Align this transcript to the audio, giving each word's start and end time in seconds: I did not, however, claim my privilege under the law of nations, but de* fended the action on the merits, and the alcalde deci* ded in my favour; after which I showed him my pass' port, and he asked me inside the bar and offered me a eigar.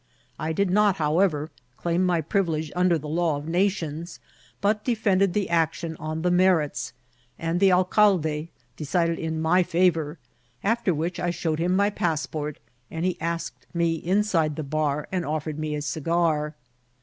I 0.39 0.51
did 0.51 0.71
not, 0.71 0.95
however, 0.95 1.51
claim 1.77 2.03
my 2.03 2.21
privilege 2.21 2.71
under 2.75 2.97
the 2.97 3.07
law 3.07 3.37
of 3.37 3.47
nations, 3.47 4.19
but 4.59 4.83
de* 4.83 4.95
fended 4.95 5.33
the 5.33 5.47
action 5.47 5.95
on 5.97 6.23
the 6.23 6.31
merits, 6.31 6.93
and 7.37 7.59
the 7.59 7.71
alcalde 7.71 8.49
deci* 8.77 9.05
ded 9.05 9.19
in 9.19 9.39
my 9.39 9.61
favour; 9.61 10.17
after 10.63 10.91
which 10.91 11.19
I 11.19 11.29
showed 11.29 11.59
him 11.59 11.75
my 11.75 11.91
pass' 11.91 12.25
port, 12.25 12.57
and 12.89 13.05
he 13.05 13.21
asked 13.21 13.67
me 13.75 13.93
inside 13.93 14.55
the 14.55 14.63
bar 14.63 15.07
and 15.11 15.23
offered 15.23 15.59
me 15.59 15.75
a 15.75 15.81
eigar. 15.81 16.53